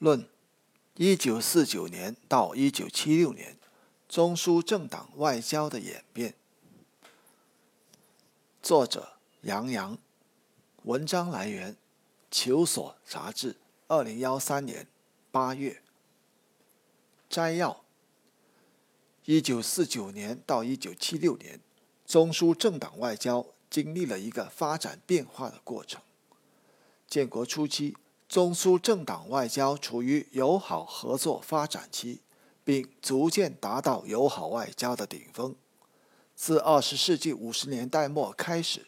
[0.00, 0.26] 论
[0.96, 3.58] 一九四九年到一九七六年
[4.08, 6.34] 中苏政党外交的演变。
[8.62, 9.98] 作者杨洋，
[10.84, 11.74] 文章来源
[12.30, 13.56] 《求索》杂志，
[13.88, 14.86] 二零幺三年
[15.30, 15.82] 八月。
[17.28, 17.84] 摘要：
[19.26, 21.60] 一九四九年到一九七六年，
[22.06, 26.00] 中苏政党外交经历了一个发展变化的过程。
[27.06, 27.94] 建国初期。
[28.30, 32.20] 中苏政党外交处于友好合作发展期，
[32.62, 35.56] 并逐渐达到友好外交的顶峰。
[36.36, 38.86] 自二十世纪五十年代末开始，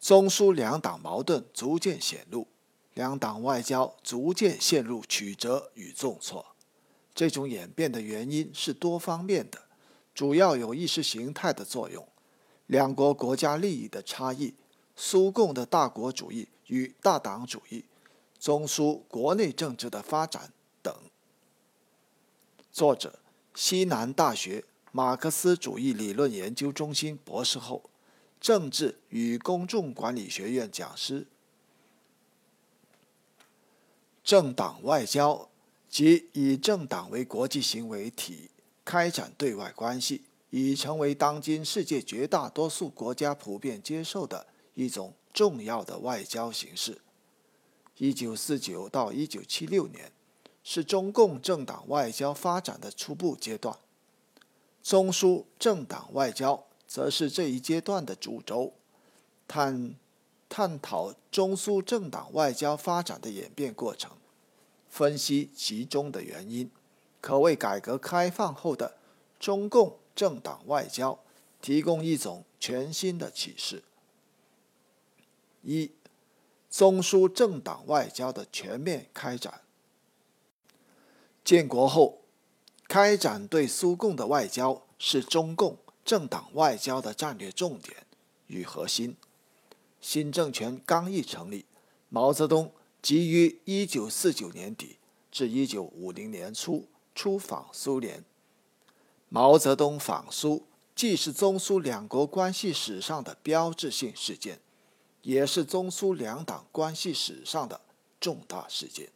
[0.00, 2.48] 中苏两党矛盾逐渐显露，
[2.94, 6.44] 两党外交逐渐陷入曲折与重挫。
[7.14, 9.66] 这种演变的原因是多方面的，
[10.12, 12.04] 主要有意识形态的作用、
[12.66, 14.56] 两国国家利益的差异、
[14.96, 17.84] 苏共的大国主义与大党主义。
[18.38, 20.94] 中苏国内政治的发展等。
[22.72, 23.18] 作者：
[23.54, 27.90] 西南大学马克思主义理论研究中心博士后，
[28.40, 31.26] 政治与公众管理学院讲师。
[34.22, 35.48] 政党外交
[35.88, 38.50] 及以政党为国际行为体
[38.84, 47.00] 开展对外关系，已成为当今世界绝大多数国家普遍接受的一种重要的外交形式。
[47.98, 50.12] 一九四九到一九七六年，
[50.62, 53.76] 是中共政党外交发展的初步阶段。
[54.82, 58.72] 中苏政党外交则是这一阶段的主轴，
[59.48, 59.96] 探
[60.48, 64.12] 探讨中苏政党外交发展的演变过程，
[64.88, 66.70] 分析其中的原因，
[67.20, 68.96] 可为改革开放后的
[69.40, 71.18] 中共政党外交
[71.60, 73.82] 提供一种全新的启示。
[75.62, 75.90] 一。
[76.70, 79.62] 中苏政党外交的全面开展。
[81.44, 82.20] 建国后，
[82.86, 88.06] 开展对苏共的外交是中共政党外交的战略重点
[88.46, 89.16] 与核心。
[90.00, 91.64] 新政权刚一成立，
[92.08, 94.98] 毛泽东即于1949年底
[95.32, 98.24] 至1950年初出访苏联。
[99.28, 100.64] 毛泽东访苏，
[100.94, 104.60] 既是中苏两国关系史上的标志性事件。
[105.22, 107.80] 也是中苏两党关系史上的
[108.20, 109.10] 重大事件，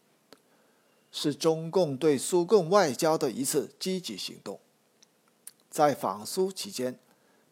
[1.11, 4.61] 是中共对苏共外交的一次积极行动。
[5.71, 6.99] 在访苏期间，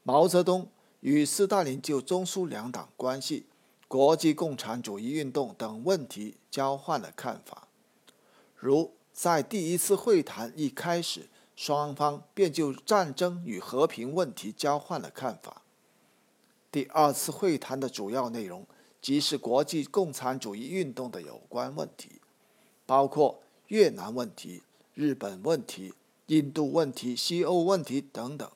[0.03, 0.69] 毛泽东
[1.01, 3.47] 与斯大林就中苏两党关系、
[3.89, 7.69] 国际共产主义运动等问题交换了看法。
[8.55, 15.60] 如在第一次会谈一开始，双方便就战争与和平问题交换了看法。
[16.73, 18.67] 第二次会谈的主要内容，
[19.03, 22.21] 即是国际共产主义运动的有关问题，
[22.87, 24.63] 包括越南问题、
[24.95, 25.95] 日本问题、
[26.27, 28.49] 印度问题、西欧问题等等。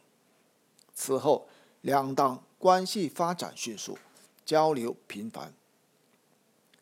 [0.94, 1.48] 此后，
[1.80, 3.98] 两党关系发展迅速，
[4.47, 5.53] 交流频繁。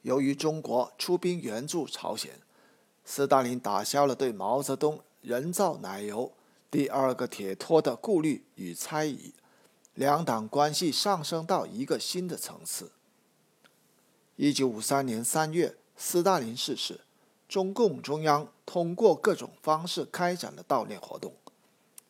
[0.02, 2.32] 由于中国出兵援助朝鲜，
[3.04, 6.32] 斯大林打消了对毛泽东人造奶油、
[6.70, 9.32] 第二个铁托的顾虑与猜疑。
[9.94, 12.92] 两党关系上升到一个新的层次。
[14.36, 17.00] 一九五三年三月，斯大林逝世，
[17.46, 21.34] 中共中央通过各种方式开展了悼念活动。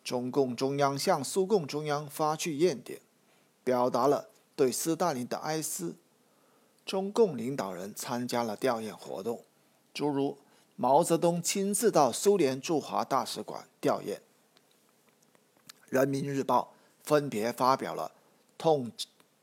[0.05, 3.01] 中共中央向苏共中央发去唁电，
[3.65, 5.97] 表达了对斯大林的哀思。
[6.87, 9.45] 中共领导人参加了吊唁活动，
[9.93, 10.39] 诸如
[10.77, 14.21] 毛泽东亲自到苏联驻华大使馆吊唁。
[15.89, 16.73] 人民日报。
[17.03, 18.13] 分别发表了
[18.57, 18.91] 痛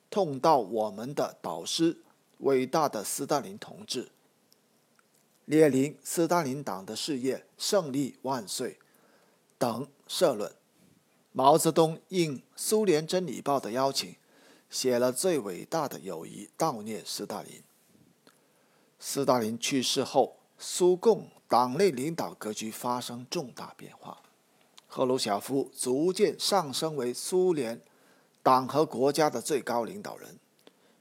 [0.10, 1.98] 痛悼我们的导师
[2.40, 4.10] 伟大的斯大林同志，
[5.46, 8.78] 列宁斯大林党的事业胜利万岁
[9.58, 10.52] 等社论。
[11.32, 14.16] 毛泽东应苏联真理报的邀请，
[14.70, 17.62] 写了最伟大的友谊悼念斯大林。
[19.00, 24.22] 斯大林去世后，苏共党内领导格局发生重大变化。
[24.92, 27.80] 赫鲁晓夫逐渐上升为苏联
[28.42, 30.40] 党和国家的最高领导人。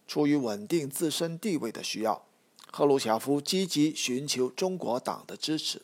[0.06, 2.22] 出于稳定自身地位的需要，
[2.70, 5.80] 赫鲁晓夫积极寻求中国党的支持。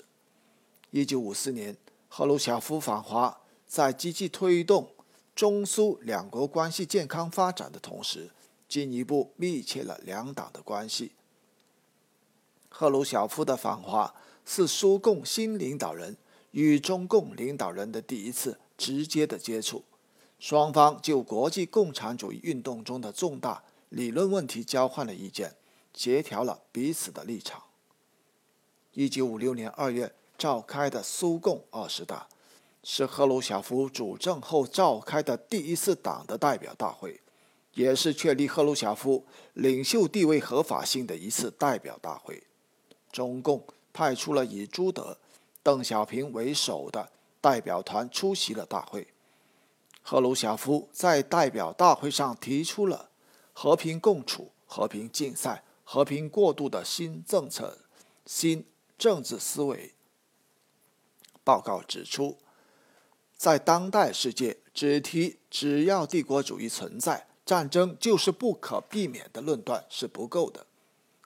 [0.91, 1.77] 一九五四年，
[2.09, 4.91] 赫鲁晓夫访华，在积极推动
[5.35, 8.31] 中苏两国关系健康发展的同时，
[8.69, 11.13] 进一步密切了两党的关系。
[12.69, 14.15] 赫鲁晓夫的访华
[14.45, 16.19] 是苏共新领导人。
[16.55, 19.83] 与中共领导人的第一次直接的接触，
[20.39, 25.57] 双方就国际共产主义运动中的重大理论问题交换了意见，
[25.93, 27.65] 协调了彼此的立场。
[28.93, 32.29] 一九五六年二月召开的苏共二十大，
[32.85, 37.21] 是赫鲁晓夫主政后召开的第一次党的代表大会，
[37.73, 42.45] 也是确立赫鲁晓夫领袖地位合法性的一次代表大会。
[43.11, 45.19] 中共派出了以朱德、
[45.65, 49.09] 邓小平为首的代表团出席了大会。
[50.03, 53.11] 赫鲁晓夫在代表大会上提出了
[53.53, 57.79] 和平共处、和平竞赛、和平过渡的新政策、
[58.25, 58.65] 新。
[58.97, 59.93] 政治思维
[61.43, 62.39] 报告指出，
[63.37, 70.65] 在当代世界，只提只要帝国主义存在，战争就是不可避免的论断是不够的，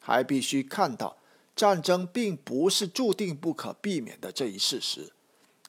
[0.01, 1.19] 还必须看到
[1.59, 5.13] 战争并不是注定不可避免的这一事实。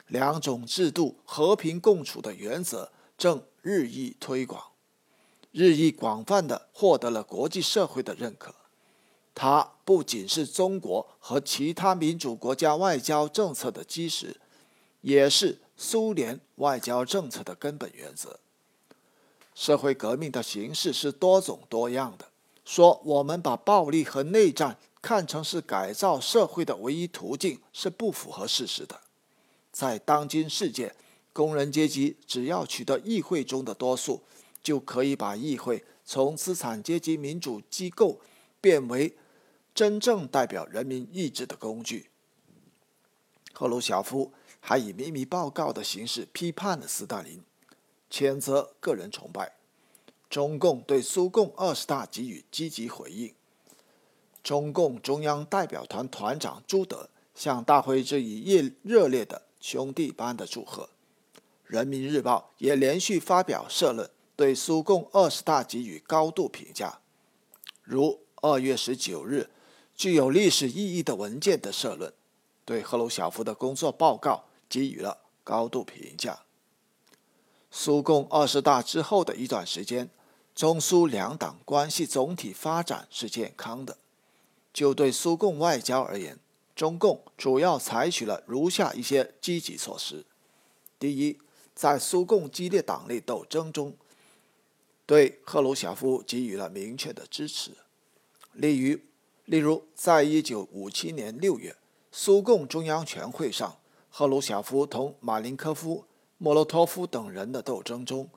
[0.05, 4.63] 两种制度和平共处的原则正日益推广，
[5.51, 8.53] 日益广泛的获得了国际社会的认可。
[9.33, 14.39] 它不仅是中国和其他民主国家外交政策的基石，
[15.01, 18.39] 也是苏联外交政策的根本原则。
[19.55, 22.27] 社会革命的形式是多种多样的。
[22.63, 29.01] 说我们把暴力和内战看成是改造社会的唯一途径，是不符合事实的。
[29.71, 30.95] 在当今世界，
[31.33, 34.21] 工人阶级只要取得议会中的多数，
[34.61, 38.19] 就可以把议会从资产阶级民主机构
[38.59, 39.15] 变为。
[39.75, 42.09] 真正代表人民意志的工具。
[43.53, 47.41] 赫鲁晓夫还以秘密报告的形式批判了斯大林，
[48.11, 49.53] 谴责个人崇拜。
[50.29, 53.33] 中共对苏共二十大给予积极回应。
[54.49, 60.89] 中共中央代表团团长朱德向大会致以热热烈的兄弟般的祝贺。
[61.67, 66.97] 人民日报也连续发表社论，对苏共二十大给予高度评价，
[67.83, 69.51] 如二月十九日。
[69.95, 72.11] 具有历史意义的文件的社论，
[72.65, 76.39] 对赫鲁晓夫的工作报告给予了高度评价。
[77.69, 80.09] 苏共二十大之后的一段时间，
[80.55, 83.99] 中苏两党关系总体发展是健康的。
[84.79, 86.39] 就对苏共外交而言，
[86.73, 90.25] 中共主要采取了如下一些积极措施：
[90.97, 91.37] 第一，
[91.75, 93.97] 在苏共激烈党内斗争中，
[95.05, 97.71] 对赫鲁晓夫给予了明确的支持，
[98.53, 98.97] 例如。
[99.43, 101.75] 例如，在一九五七年六月
[102.09, 103.77] 苏共中央全会上，
[104.09, 106.05] 赫鲁晓夫同马林科夫、
[106.37, 108.29] 莫洛托夫等人的斗争中，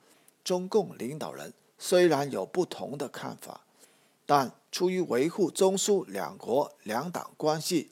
[0.43, 3.61] 中共领导人虽然有不同的看法，
[4.27, 7.91] 但出于维护中苏两国两党关系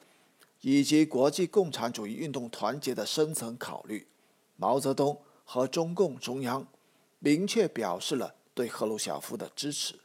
[0.63, 4.07] 以及国际共产主义运动团结的深层考虑，
[4.57, 6.67] 毛泽东和中共中央
[7.19, 10.01] 明确表示了对赫鲁晓夫的支持。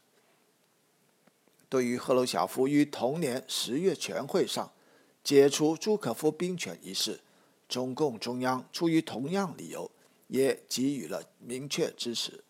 [1.69, 4.71] 对于赫鲁晓夫于同年十月全会上
[5.24, 7.21] 解除朱可夫兵权一事，
[7.68, 9.89] 中共中央出于同样理由，
[10.28, 12.44] 也给予了明确支持。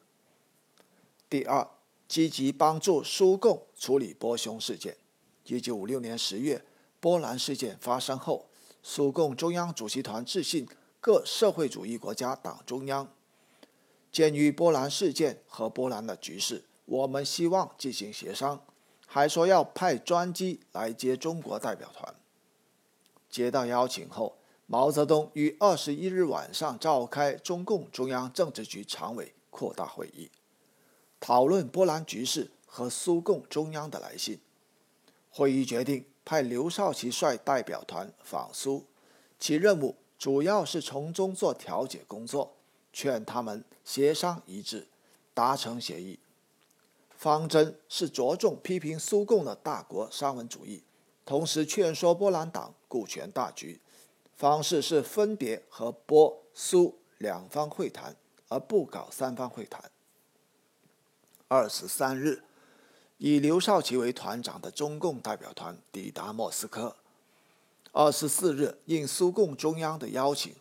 [1.29, 1.67] 第二，
[2.07, 4.97] 积极帮助苏共处理波匈事件。
[5.45, 6.63] 一九五六年十月，
[6.99, 8.47] 波兰事件发生后，
[8.81, 10.67] 苏共中央主席团致信
[10.99, 13.11] 各社会主义国家党中央，
[14.11, 18.61] 鉴于波兰事件和波兰的局势，我们希望进行协商。
[19.07, 22.15] 还说要派专机来接中国代表团。
[23.29, 30.29] 接到邀请后，毛泽东于二十一日晚上召开中共中央政治局常委扩大会议，
[31.27, 34.39] 讨论波兰局势和苏共中央的来信。
[35.31, 38.85] 会议决定派刘少奇率代表团访苏，
[39.39, 42.53] 其任务主要是从中做调解工作，
[42.93, 44.87] 劝他们协商一致，
[45.33, 46.19] 达成协议。
[47.17, 50.83] 方针是着重批评苏共的大国沙文主义，
[51.25, 53.81] 同时劝说波兰党顾全大局。
[54.35, 58.15] 方式是分别和波苏两方会谈，
[58.47, 59.89] 而不搞三方会谈。
[61.47, 62.41] 二十三日，
[63.19, 66.95] 以刘少奇为团长的中共代表团抵达莫斯科。
[67.91, 70.55] 二十四日，应苏共中央的邀请，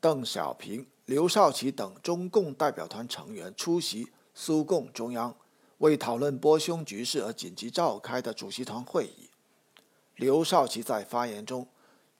[0.00, 5.34] 邓小平、刘少奇等中共代表团成员出席苏共中央。
[5.78, 9.30] 为讨论波匈局势而紧急召开的主席团会议，
[10.14, 11.66] 刘少奇在发言中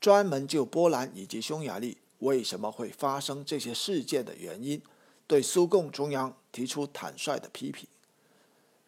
[0.01, 4.83] 专门就波兰以及匈牙利为什么会发生这些事件的原因，
[5.29, 7.87] 对苏共中央提出坦率的批评。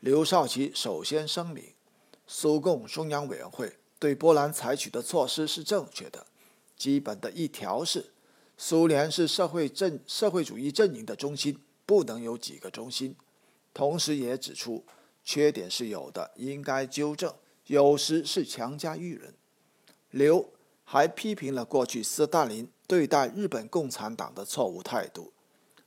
[0.03, 1.63] 刘少奇首先声明，
[2.27, 6.27] 苏共中央委员会对波兰采取的措施是正确的。
[6.77, 8.07] 基本的一条是，
[8.59, 11.57] 苏联是社会阵社会主义阵营的中心，
[11.87, 13.15] 不能有几个中心。
[13.73, 14.85] 同时也指出，
[15.23, 17.31] 缺点是有的，应该纠正；
[17.69, 19.33] 有时是强加于人。
[20.11, 20.51] 刘
[20.83, 25.33] 还批评了过去斯大林对待日本共产党的错误态度。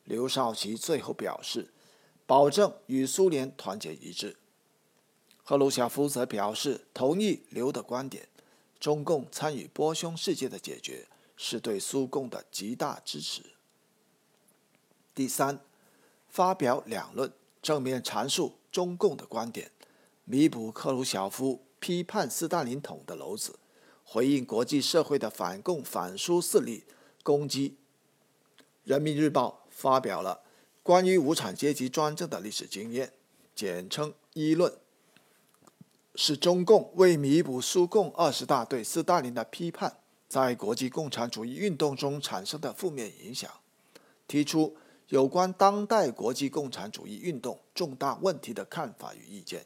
[0.05, 1.73] 刘少奇最后表示，
[2.25, 4.37] 保证与苏联团结一致。
[5.43, 8.27] 赫鲁晓夫则表示同意刘的观点，
[8.79, 13.43] 中共参与波匈事件的解决是对苏共的极大支持。
[15.13, 15.59] 第三，
[16.27, 19.71] 发表两论，正面阐述中共的观点，
[20.23, 23.59] 弥补赫鲁晓夫批判斯大林统的篓子，
[24.03, 26.85] 回应国际社会的反共反苏势力
[27.21, 27.77] 攻击。
[28.83, 29.61] 人民日报。
[29.75, 30.41] 发表了
[30.85, 33.11] 关于无产阶级专政的历史经验，
[33.55, 34.71] 简称“一论”，
[36.13, 39.97] 是中共为弥补苏共二十大对斯大林的批判，
[40.29, 43.49] 在国际共产主义运动中产生的负面影响，
[44.27, 44.77] 提出
[45.07, 49.65] 有关当代国际共产主义运动重大问题的看法与意见。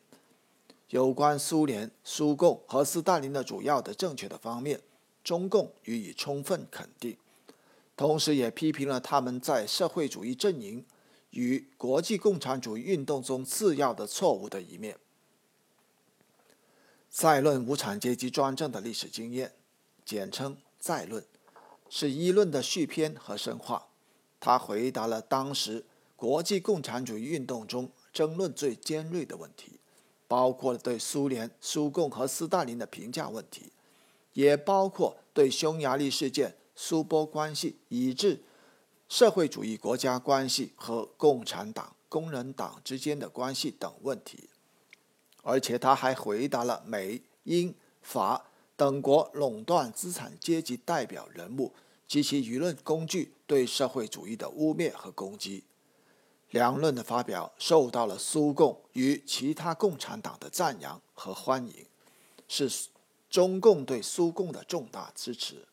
[0.88, 4.80] 有关苏联、苏共和斯大林的主要的正确的方面，
[5.22, 7.18] 中共予以充分肯定。
[7.98, 10.86] 同时，也批评了他们在社会主义阵营
[11.32, 14.98] 与国际共产主义运动中次要的错误的一面。
[17.10, 19.54] 再论无产阶级专政的历史经验，
[20.06, 21.26] 简称再论，
[21.90, 23.88] 是一论的续篇和深化。
[24.40, 29.80] 他回答了当时国际共产主义运动中争论最尖锐的问题，
[30.28, 33.72] 包括对苏联、苏共和斯大林的评价问题，
[34.34, 36.56] 也包括对匈牙利事件。
[36.82, 38.42] 苏波关系，以致
[39.10, 44.50] 社会主义国家关系和共产党、工人党之间的关系等问题，
[45.42, 47.74] 而且他还回答了美、英、
[48.04, 48.46] 法
[48.78, 51.74] 等国垄断资产阶级代表人物
[52.08, 55.64] 及其舆论工具对社会主义的污蔑和攻击。
[56.52, 61.86] 两论的发表受到了苏共与其他共产党的赞扬和欢迎，
[62.48, 62.88] 是
[63.28, 65.68] 中共对苏共的重大支持。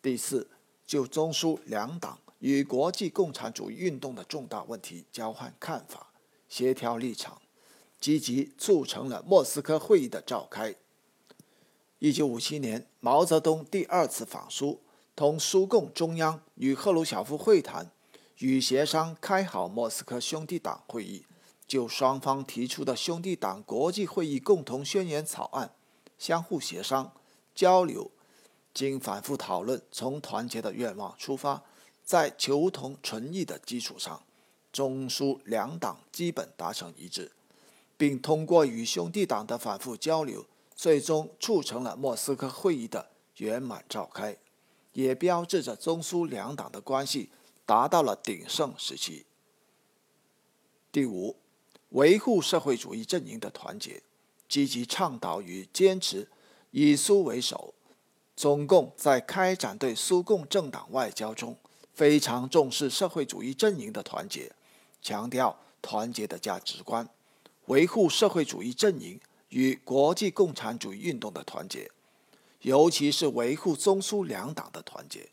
[0.00, 0.48] 第四，
[0.92, 6.08] 就中苏两党与国际共产主义运动的重大问题交换看法、
[6.50, 7.40] 协调立场，
[7.98, 10.74] 积极促成了莫斯科会议的召开。
[11.98, 14.82] 一九五七年，毛泽东第二次访苏，
[15.16, 17.90] 同苏共中央与赫鲁晓夫会谈，
[18.40, 21.24] 与协商开好莫斯科兄弟党会议，
[21.66, 25.74] 就双方提出的兄弟党国际会议共同宣言草案，
[26.18, 27.14] 相互协商
[27.54, 28.10] 交流。
[28.74, 31.62] 经反复讨论，从团结的愿望出发，
[32.04, 34.22] 在求同存异的基础上，
[34.72, 37.32] 中苏两党基本达成一致，
[37.96, 44.36] 并通过与兄弟党的反复交流，最终促成了莫斯科会议的圆满召开，
[44.94, 47.28] 也标志着中苏两党的关系
[47.66, 49.26] 达到了鼎盛时期。
[50.90, 51.36] 第五，
[51.90, 54.02] 维护社会主义阵营的团结，
[54.48, 56.28] 积极倡导与坚持
[56.70, 57.74] 以苏为首。
[58.42, 61.56] 中共在开展对苏共政党外交中，
[61.94, 64.50] 非常重视社会主义阵营的团结，
[65.00, 67.08] 强调团结的价值观，
[67.66, 69.20] 维护社会主义阵营
[69.50, 71.88] 与国际共产主义运动的团结，
[72.62, 75.28] 尤其是维护中苏两党的团结，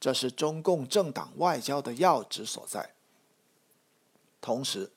[0.00, 2.94] 这是中共政党外交的要旨所在。
[4.40, 4.90] 同时，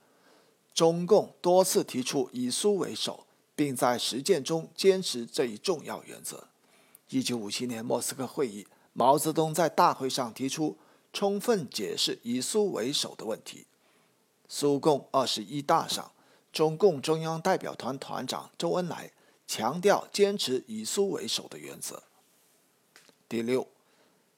[0.74, 3.28] 中共多次提出以苏为首，
[3.58, 6.48] 并在实践中坚持这一重要原则。
[7.10, 10.78] 一九五七年莫斯科会议，毛泽东在大会上提出
[11.14, 13.68] 充分解释以苏为首的问题。
[14.48, 16.12] 苏共二十一大上，
[16.52, 19.12] 中共中央代表团团长周恩来
[19.48, 22.04] 强调坚持以苏为首的原则。
[23.30, 23.68] 第六，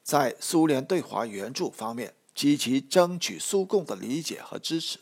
[0.02, 4.98] 在苏联对华援助方面，积极争取苏共的理解和支持。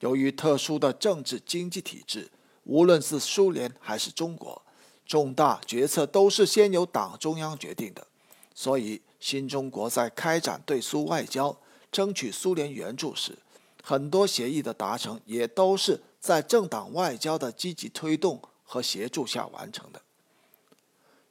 [0.00, 2.30] 由于特殊的政治经济体制，
[2.64, 4.62] 无论是苏联还是中国。
[5.06, 8.06] 重大决策都是先由党中央决定的，
[8.54, 11.56] 所以新中国在开展对苏外交、
[11.90, 13.38] 争取苏联援助时，
[13.82, 20.00] 很多协议的达成也都是在政党外交的积极推动和协助下完成的。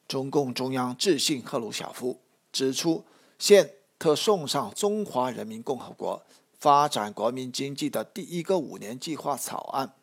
[0.07, 2.19] 中共中央致信赫鲁晓夫，
[2.51, 3.05] 指出
[3.39, 6.21] 现特送上中华人民共和国
[6.59, 9.93] 发展国民经济的第一个五年计划草案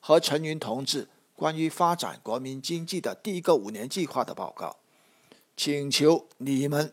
[0.00, 1.06] 和陈云同志。
[1.40, 4.76] 关于发展国民经济的第一个五年计划的报告，
[5.56, 6.92] 请求你们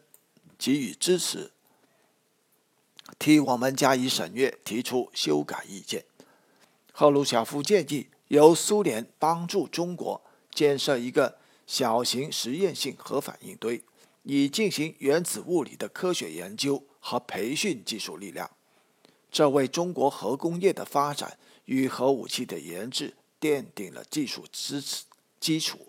[0.58, 1.52] 给予支持，
[3.20, 6.06] 替我们加以审阅，提出修改意见。
[6.94, 13.84] 赫鲁晓夫建议由苏联帮助中国建设一个小型实验性核反应堆，
[14.24, 18.50] 以进行原子物理的科学研究和培训技术力量，
[19.30, 23.17] 这为中国核工业的发展与核武器的研制。
[23.40, 25.04] 奠定了技术支持
[25.40, 25.88] 基础。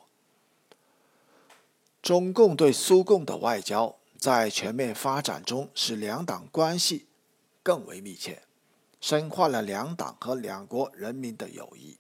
[2.00, 7.06] 中共对苏共的外交在全面发展中，使两党关系
[7.62, 8.42] 更为密切，
[9.00, 11.98] 深化了两党和两国人民的友谊，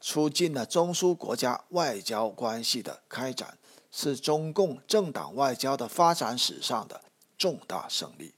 [0.00, 3.58] 促进了中苏国家外交关系的开展，
[3.90, 7.02] 是中共政党外交的发展史上的
[7.38, 8.34] 重大胜利。